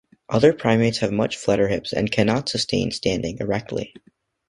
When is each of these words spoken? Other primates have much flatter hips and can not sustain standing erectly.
Other 0.29 0.51
primates 0.51 0.97
have 0.97 1.11
much 1.11 1.37
flatter 1.37 1.67
hips 1.67 1.93
and 1.93 2.11
can 2.11 2.25
not 2.25 2.49
sustain 2.49 2.89
standing 2.89 3.37
erectly. 3.37 3.93